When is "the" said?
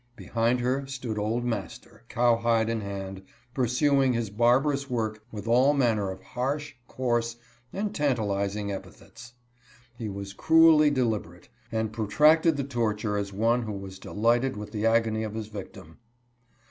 12.57-12.63, 14.71-14.87